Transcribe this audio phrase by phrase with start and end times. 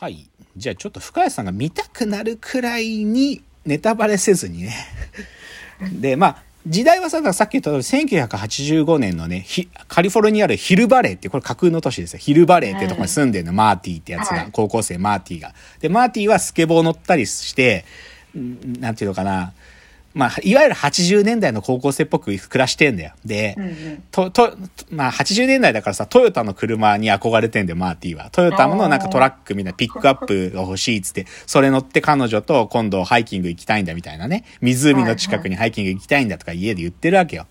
[0.00, 0.28] はい。
[0.56, 4.72] じゃあちょっと深谷さんが見たくなるくらいにネタバレせずにね。
[6.00, 9.44] で、まあ、時代はさ、さっき言った通り、1985年のね、
[9.88, 12.20] カリフォルニアあるヒルバレーって、これ架空の都市ですよ。
[12.20, 15.52] ヒルバレーってとこに住んでるの、マーティーってやつが、はい高校生マーティーが。
[15.80, 17.84] で、マーティーはスケボー乗ったりして、
[18.36, 19.52] んなんていうのかな、
[20.18, 23.12] まあ、いわゆる80年代の高校生っぽく暮らしてんだよ。
[23.24, 24.52] で、うんうんと、と、
[24.90, 28.28] まあ、80年代だからさ、トヨタの車に憧れてんだよ、マーティは。
[28.32, 34.44] トヨタのなんかトラックみたいなピックアップが欲しいっつって、それ乗って彼女と今度ハイキング行きたいんだみたいなね。
[34.60, 37.46] 湖の近くにハイキング行きたいんだとか家で言ってるわけよ。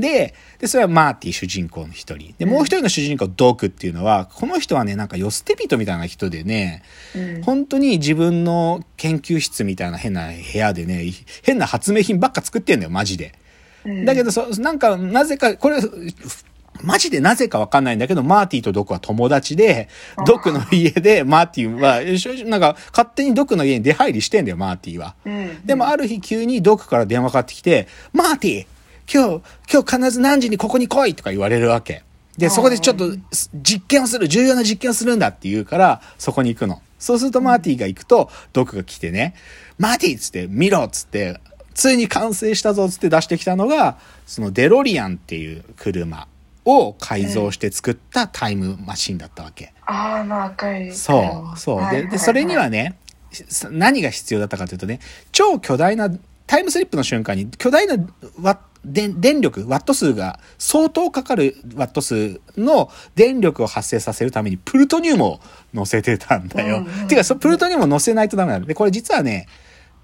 [0.00, 2.34] で、で、それはマーティ主人公の一人。
[2.38, 6.82] で、もう一人の主人公、ドクっていうのは、この人はね、なんか寄捨て人みたいな人でね、
[7.14, 11.04] うん本当に自分の研究室みたいな変な部屋でね、
[11.42, 13.34] 変な発明品ばっか作ってんだよ、マジで。
[13.84, 15.80] うんだけど、そ、なんか、なぜか、これ、
[16.82, 19.88] マジでなぜかわかんないんだけど、マーティとドクは友達で、
[20.26, 25.14] ドクの家で、マーティは、なんか、勝手にドクの家に出入りしてんだよ、マーティは。
[25.24, 28.66] うんでも、ある日急にドクから電話かかってきて、マーティ
[29.12, 32.04] 今日、今日必ず何時にここに来いとか言われるわけ。
[32.38, 33.10] で、そこでちょっと
[33.54, 36.80] 実験をする、重要な実験をするんだって言うから、そこに行くの。
[36.98, 39.34] そうするとマーティが行くと、ドクが来てね、
[39.78, 41.40] マーティっつって、見ろっつって、
[41.74, 46.28] ついに完成したぞっつって出してきたのが、そのデロリアンっていう車
[46.64, 49.72] を改造して作ったタイムマシンだったわけ。
[49.86, 50.92] ああ、まあ赤い。
[50.92, 51.76] そう、そう。
[51.78, 52.96] で、はいはいで、それにはね、
[53.32, 55.00] さ何が必要だったかというとね、
[55.32, 56.10] 超巨大な、
[56.46, 57.96] タイムスリップの瞬間に巨大な
[58.84, 65.40] 電電力、ワット数が相当かかるワット数の電力を発生させるためにプルトニウムを
[65.74, 66.78] 乗せてたんだよ。
[66.78, 68.66] うんうんうんてか、そプルトニウムを乗せないとダメなの。
[68.66, 69.46] で、これ実はね、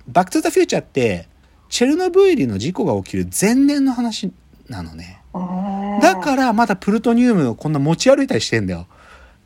[0.08, 1.28] バックトゥザフューチャーって、
[1.68, 4.30] チェルノブイリの事故が起きる前年の話
[4.68, 5.20] なのね。
[5.34, 8.86] うんだからまだプルトニウムをこんな持ち歩いたりしてんだよ。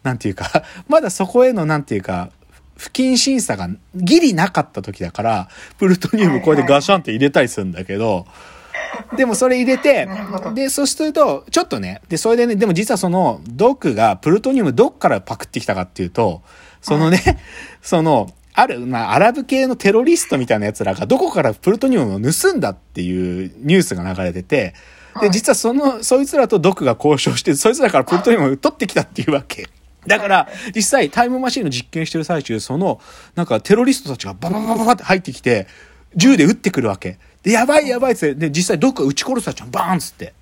[0.02, 2.30] なんていうか、まだそこへのなんていうか、
[2.76, 8.26] 不謹慎さがギリなかった時だから、プルトニウムこうやってガシャンって入れたりするんだけど、
[9.16, 10.08] でもそれ入れて
[10.54, 16.42] で、そうすると、ちょっとね、で、それでね、でも実はその、ドックがプルトニウムどっからパクってきたかっていうと、
[16.80, 17.38] そのね、
[17.82, 24.74] その、ある、まあ、アラブ系のテロリストみたいな奴らがどこからプルトニウムを盗んだっていうニュースが流れてて、
[25.14, 25.30] で、はい。
[25.30, 29.68] 実はその、そいつらとドクが交渉して、そいつらからプルトニウムを取ってきたっていうわけ。
[30.06, 33.00] だから、実際タイムマシンの実験してる最中、その、
[33.34, 35.66] なんかテロリストたちがバババババって入ってきて、
[36.16, 37.18] 銃で撃ってくるわけ。
[37.42, 39.70] で、やばいやばいっつって、で、実際ドクが撃ち殺されちゃう。
[39.70, 40.34] バーンっつって。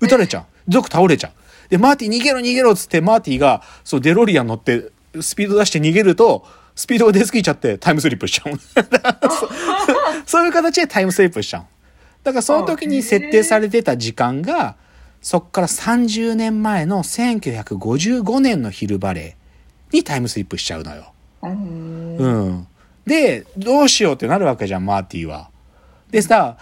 [0.00, 0.44] 撃たれちゃう。
[0.68, 1.70] ドク倒れちゃう。
[1.70, 4.90] で、マーティ逃げろ逃げろっつって、マーティが、そう、デロリアン乗って、
[5.20, 6.46] スピード出して逃げると、
[6.78, 8.58] スピードが出すぎちゃってタイムスリップしちゃう。
[10.26, 11.62] そういう形でタイムスリップしちゃう。
[12.22, 14.76] だからその時に設定されてた時間が、
[15.20, 21.12] そっから30年前の1955年の昼バレーにタイムスリップしちゃうのよ。
[21.42, 22.66] うんうん。
[23.08, 25.48] で、どうしようってなるわけじゃん、マーティは。
[26.10, 26.58] でさ、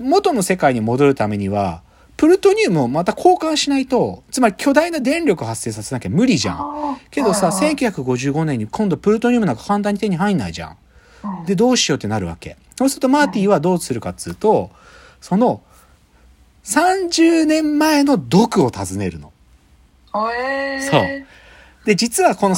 [0.00, 1.82] 元の世界に戻るためには、
[2.16, 6.98] プルトニウムをまた交換しないと、つまり巨大な電力を発生させなきゃ無理じゃん。
[7.10, 10.76] けどさ、はいはい1955年に今度プルトニウムなんか簡単に手に入んないじゃん。
[11.24, 12.56] うんで、どうしようってなるわけ。
[12.76, 14.70] そうするとマーティはどうするかっつうと、
[15.20, 15.62] その、
[16.64, 19.32] 30年前の毒を訪ねるの。
[20.12, 21.26] そう
[21.84, 22.54] で、実はこの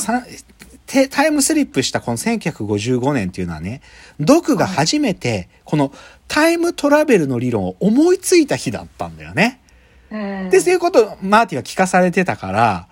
[1.08, 3.80] タイムスリップしたこの1955年っていうのはね、
[4.18, 5.92] ドクが初めてこの
[6.28, 9.60] タイムトラベルの理論を思いついた日だったんだよね。
[10.10, 10.50] うん。
[10.50, 12.88] で、そういうことをマーティは聞かされてたから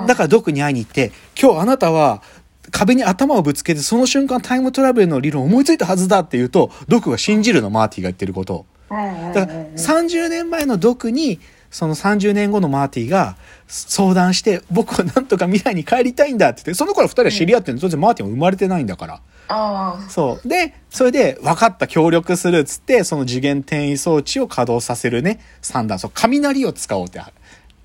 [0.00, 2.22] う、んだからドクに会いに行って、今日あなたは
[2.70, 11.40] 壁に頭をぶつけてその瞬間タイムトラベルの理論を思いついたはずだって言うと、ドクが信じるの、マーティが言ってることだから30年前のドクに
[11.72, 17.80] その30年後のマーティが相談して僕はなんとか未来に帰りたいんだって言ってその頃二人は知り合ってるの。
[17.80, 19.14] 当然マーティも生まれてないんだから。
[19.48, 20.10] ああ。
[20.10, 20.48] そう。
[20.48, 25.40] でそれで分かった協力するっつってその次元転移装置を稼働させるね。
[25.62, 25.98] 三段。
[25.98, 27.22] そう雷を使おうって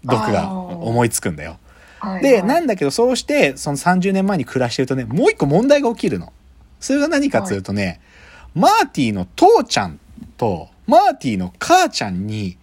[0.04, 1.58] ドクが思いつくんだよ。
[2.02, 2.44] ではいはい。
[2.44, 6.34] なんだけどそうしてその30年前に暮らしてるとねもう一個問題が起きるの。
[6.82, 8.02] それが何かっていうとね、
[8.54, 10.00] マーティの父ちゃん
[10.38, 12.58] とマーティの母ちゃんに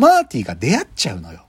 [0.00, 1.46] マーティが出会っちゃうのよ。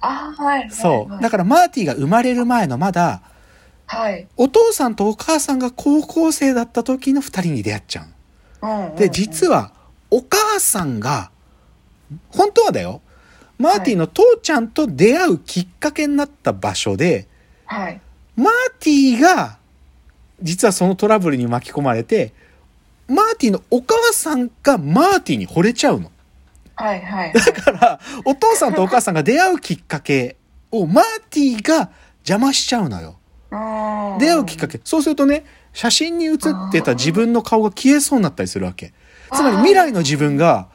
[0.00, 1.12] あーはいはいそう。
[1.12, 3.22] だかからマーティが生まれる前のまだ、
[3.86, 8.06] はいお父さんとお母さんが高校生だった時の二人に出会っちゃう。
[8.62, 9.72] うんうんで、実は、
[10.10, 11.30] お母さんが、
[12.30, 13.00] 本当はだよ、
[13.58, 17.26] マーティの父ちゃんと出会うきっかけになった場所で、
[17.66, 18.00] はい
[18.36, 19.58] マーティが、
[20.42, 22.32] 実はそのトラブルに巻き込まれて、
[23.06, 26.10] マーティのお母さんがマーティに惚れちゃうの。
[26.80, 30.36] はいはいだから、お父さんとお母さんが出会うきっかけ
[30.70, 31.90] をマーティが
[32.20, 33.16] 邪魔しちゃうのよ。
[33.50, 33.56] う
[34.16, 34.80] ん出会うきっかけ。
[34.84, 38.92] そうするとね、写真に写ってた自分の顔が消えそうになったりするわけ。
[39.32, 40.68] つまり未来の自分が。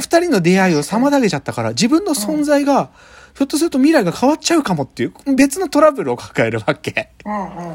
[0.00, 2.90] 二人の出会いを妨げちゃったから、自分の存在が、
[3.36, 7.10] ひょっとすると未来が変わっちゃうかもっていう、別のトラブルを抱えるわけ。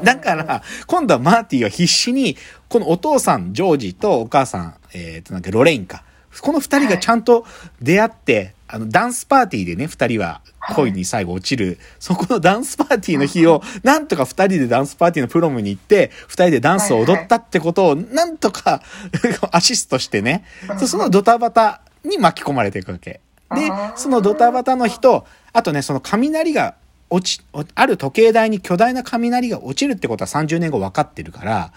[0.04, 2.36] だから、今度はマーティは必死に、
[2.68, 6.04] このお父さん、ジョージとお母さん、えっ、と、なんかロレインか。
[6.40, 7.44] この二人がちゃんと
[7.82, 10.42] 出会って、あの、ダンスパーティーでね、二人は
[10.74, 18.82] 恋に最後落ちる、そこのダンスパーティーの日を、なんとか二人でダンスパーティーのプロムに行って、二人でダンスを踊ったってことを、なんとか
[19.50, 20.44] アシストしてね、
[20.78, 23.20] そそのドタバタに巻き込まれていくわけ。
[23.52, 26.76] でそのドタバタの日と、あとね、その雷が
[27.10, 27.44] 落ち、
[27.74, 31.72] ある時計台に巨大な雷が落ちるってことは30年後分かってるから、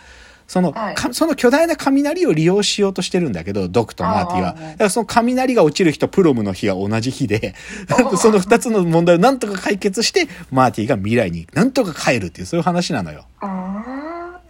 [0.53, 4.53] その、はいかその巨大な雷を利用しようとしてるんだけど、ドクとマーティは。
[4.53, 7.55] だからその雷が落ちる日とプロムの日が同じ日で、
[8.21, 13.25] その二つの問題をなんとか解決して、マーティが未来になんとか帰るっていう、そういう話なのよ。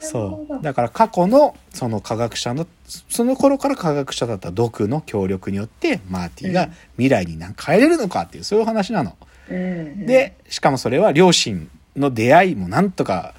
[0.01, 0.61] そう。
[0.61, 2.67] だから過去のその科学者の、
[3.07, 6.67] その頃から科学者だったドクの協力によって、マーティが
[6.97, 9.15] 未来に何か変えれるのかっていう、そういう話なの。
[9.49, 13.33] うんで、しかもそれは両親の出会いもなんとか、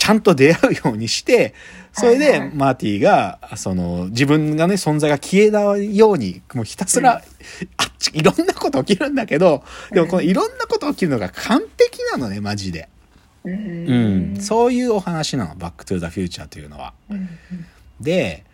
[0.00, 1.52] ちゃんと出会うようにして、
[1.92, 7.22] それでマーティが、その、自分がね、存在が消えないように、もうひたすら、
[7.76, 9.62] あっち、いろんなこと起きるんだけど、
[9.92, 12.88] でもこのいろんなこと起きるのが完璧なのね、マジで。
[13.44, 14.40] ううんん。
[14.40, 16.94] そういうお話なの、バックトゥーザフューチャーというのは。
[17.10, 17.28] うん
[18.00, 18.44] で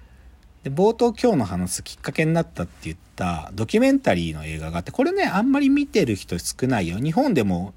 [0.65, 7.73] で冒頭今日の話すきっかけになったって言ったドキュメンタリーの映画があってこれねあんまり見てる人少ないよ日本でも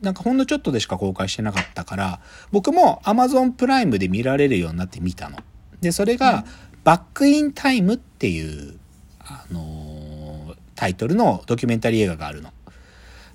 [0.00, 2.20] なんかほんのちょっとでしか公開してなかったから
[2.52, 5.38] 僕も Amazon プライムで見られるようになって見たの。
[5.80, 6.44] でそれが
[6.84, 8.78] 「バック・イン・タイム」っていう、
[9.20, 9.98] あのー
[10.78, 12.52] タイトルのドキュメンタリー映画があるの。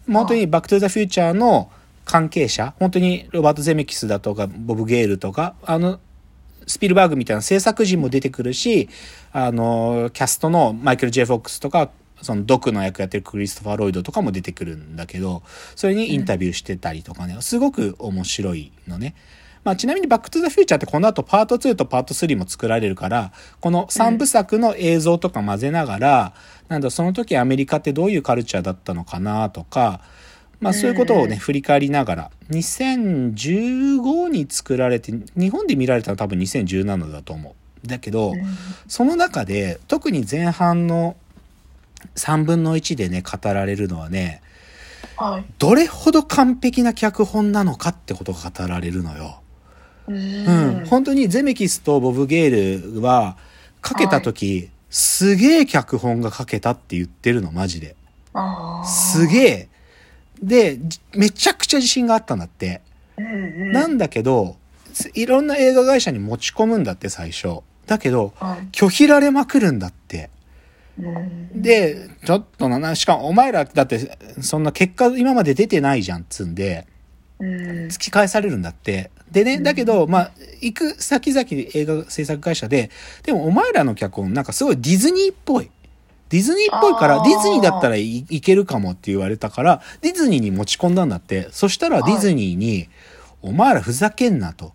[0.10, 1.70] 本当にバックトゥザフューチャーの
[2.06, 6.00] 関係者、本当にロバート・ゼメキスだとか、ボブ・ゲイルとか、あの、
[6.66, 8.88] スピルバーグみたいな制作陣も出てくるし、
[9.34, 11.90] あの、キャストのマイケル・ジェフォックスとか、
[12.24, 15.44] そのドクの役やってるクリストファー・ロイドとかも出てくるんだけど、
[15.76, 19.14] それにインタビューしてたりとかね、すごく面白いのね。
[19.64, 23.32] まあ、ちなみにバックトゥザフューチャーってこの後パート2とパート3も作られるから、
[23.62, 26.34] この3部作の映像とか混ぜながら、
[26.68, 30.02] なんだ、その時アメリカってどういうカルチャーだったのかなとか、
[30.60, 37.88] まあそういうことをね、振り返りながら、2015に作られて、日本で見られたのは多分2017だと思う。
[37.88, 38.34] だけど、
[38.88, 41.16] その中で、特に前半の
[42.16, 44.42] 3分の1でね、語られるのはね、
[45.18, 45.46] はい。
[45.60, 49.42] どれほど完璧な脚本なのかってことが語られるのよ。
[50.08, 50.82] ううん。
[50.84, 53.38] ん、本当にゼメキスとボブ・ゲールは
[53.82, 57.96] かけた時、すげえ脚本が書けたって言ってるのマジで。
[58.86, 59.70] すげえ。
[60.42, 62.82] でじめちゃくちゃ自信があったんだって、
[63.18, 63.30] うんう
[63.66, 63.72] ん。
[63.72, 64.58] なんだけど
[64.94, 67.60] すいろんな映画会社に持ち込むんだって最初。
[67.86, 68.68] だけどはい。
[68.72, 70.24] 拒否られまくるんだって。
[70.26, 70.33] うん
[71.56, 76.86] でちょっとななしかもお前らだってそんな結果今まで出てないじゃんっつんで
[77.40, 79.12] うん突き返されるんだって。
[79.32, 80.32] でね、だけど、まあ、
[80.62, 82.92] 行く先々映画制作会社で、
[83.24, 85.72] でもお前らの脚本なんかすごいディズニーっぽい。
[86.30, 91.48] ディズニーっぽいから、ディズニーだったらいいけるかもって言われたから、ディズニーに持ち込んだんだって。
[91.52, 92.90] そしたらディズニーに、
[93.42, 94.74] お前らふざけんなと。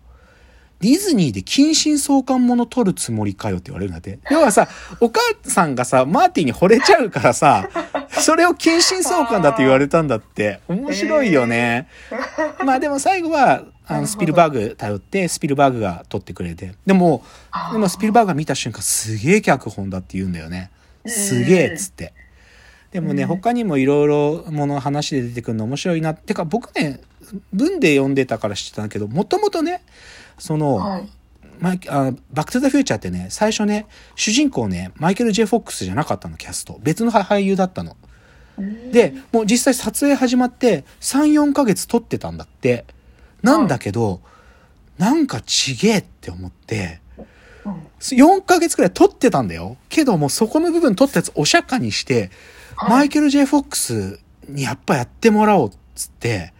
[0.81, 4.19] ディズニーで近親相関もの撮るつもりかよって言われるんだって。
[4.31, 4.69] 要はさ、
[5.01, 7.69] お母さんがさ、マーティンに惚れちゃうからさ、
[8.09, 10.61] それを近親相関だって言われたんだって。
[10.69, 11.87] 面白いよね。
[12.63, 16.75] まあでも最後は、あの、スピルバーグ頼って、スピルバーグが撮ってくれて。
[16.85, 17.23] でも、
[17.73, 20.71] でもスピルバーグが見た瞬間、すげえ脚本だって言うんだよね。
[21.05, 22.13] すげえっつって。
[22.91, 26.13] でもね、うん他にもいろいろもの話で出てくるの面白いな。
[26.13, 27.01] てか僕ね、
[27.53, 29.81] 文で読んでたから知ってたんだけど、もともとね、
[30.39, 31.09] その、はい
[31.59, 36.79] マイあバックトゥザフューチャーってね、最初ね、主人公ね、マイケル・ジェフォックスじゃなかったの、キャスト。
[36.81, 37.97] 別の俳優だったの。
[38.57, 42.85] うんで、もう実際撮影始まって3、4ヶ月撮ってたんだって。
[43.41, 44.21] なんだけど、
[44.97, 47.01] なんかちげえって思って、
[47.65, 49.75] うん4ヶ月くらい撮ってたんだよ。
[49.89, 52.31] けどもうそこの部分撮ったやつお釈迦にして、
[52.77, 56.53] はいマイケル・ジェフォックスにやっぱやってもらおうっつって、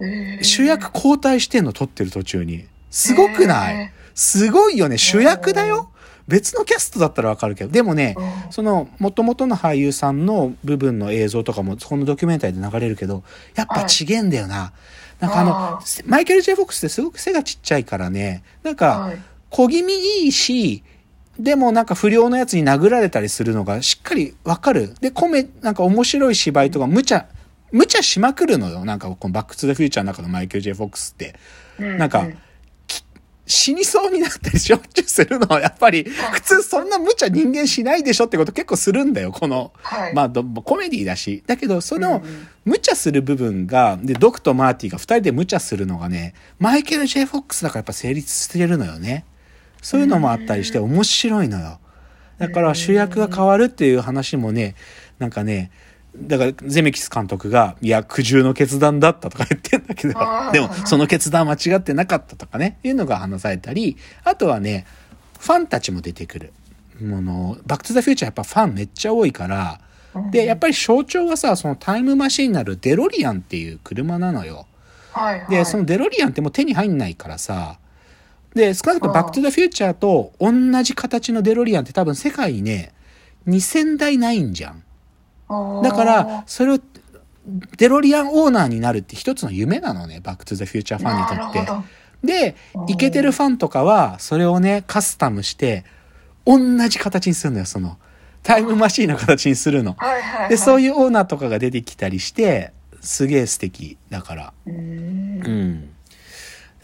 [0.00, 2.66] えー主役交代してんの撮ってる途中に。
[2.90, 4.98] すごくない、えすごいよね。
[4.98, 5.90] 主役だよ。
[6.28, 7.70] 別のキャストだったらわかるけど。
[7.70, 13.22] でもね、うんその元々の俳優さんの部分の映像とかもこのドキュメンタリーで流れるけど、
[13.54, 14.72] やっぱちげえんだよな。
[15.20, 19.18] なんかあのあ、マイケル・ジェフォックスってすごく背がちっちゃいからね、なんかはい
[19.50, 20.82] 小気味いいし、
[21.38, 24.94] でもなんか不良のやつに殴られたりするのがしっかりわかる。
[25.00, 27.26] で、コメ、なんか面白い芝居とか無茶、
[27.72, 28.84] 無茶しまくるのよ。
[28.84, 31.34] なんか、このバックトゥザフューチャーの中のマイケル・ジェイ・フォックスって。
[31.78, 32.26] なんか、
[33.46, 39.72] 死にそうになったりしょっちゅうするのは、やっぱり、普通そんな無茶人間しないでしょってこと結構するんだよ、この。
[39.82, 41.44] はいまあ、どコメディだし。
[41.46, 42.22] だけど、その
[42.64, 49.24] 無茶する部分が、で、ドクとマーティが二人で無茶するのがね、マイケル・ジェイ・フォックスだからやっぱ成立してるのよね。
[49.80, 51.78] そういうのもあったりして面白いのよ。
[52.38, 54.74] だから主役が変わるっていう話もね、
[55.18, 55.70] なんかね、
[56.20, 60.14] だからゼメキス監督が、いや、苦渋の決断だったとか言ってんだけど
[60.52, 64.86] でもその決断は間違ってなかったとかね、いうのが話されたり、あとはね、
[65.38, 66.52] ファンたちも出てくる。
[67.00, 69.80] もの、バックトゥザフューチャーやっぱファンめっちゃ多いから、
[70.30, 74.66] で、やっぱり象徴はさ、そのタイムマシンになるデロリアンっていう車なのよ。
[75.12, 77.78] はいはい、で、そのデロリアンってもう手に入んないからさ、
[78.54, 82.92] で、少なくともバックトゥザフューチャーと同じ形のデロリアンって多分世界にね、
[83.46, 84.82] 2000台ないんじゃん。
[85.48, 86.78] だから、それを、
[87.76, 91.82] デロリアンオーナーになるって一つの夢なのね、バックトゥザフューチャーファンにとっ
[92.22, 92.56] てで、
[92.88, 95.84] イケてるファンとかは、それをね、カスタムして、
[96.44, 97.98] 同じ形にするのよ、その、
[98.42, 99.94] タイムマシーンの形にするの。
[99.98, 100.48] はいはい、はい。
[100.50, 104.52] で、そういうオーナーとかが出てきたりして、すげえ素敵だから。
[104.66, 105.80] うーんうん。
[105.80, 105.92] だか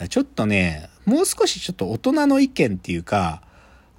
[0.01, 3.43] らちょっとね、もう少しちょっと大人の意見っていうか、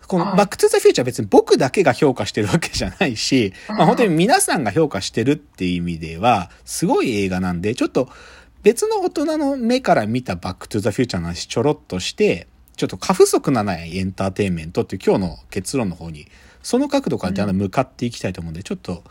[0.07, 8.09] このはいバックトゥザフューチャー別に僕だけが評価してるわけじゃないし、まあ本当に皆さんが評価してるっていう意味では、すごい映画なんで、ちょっと
[8.63, 16.27] 別の大人の目から見たバックトゥザフューチャーの話ちょろっとして、ちょっと過不足なないエンターテインメントっていう今日の結論の方に、
[16.63, 19.03] その角度からだんだん向かっていきたいと思うんで、ちょっと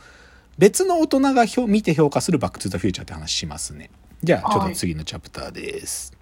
[0.58, 3.90] 別の大人が評見て評価するバックトゥザフューチャーって話しますね。
[4.22, 6.12] じゃあ、ちょっと次のチャプターです。